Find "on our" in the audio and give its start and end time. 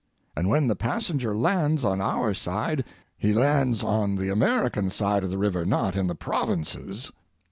1.85-2.33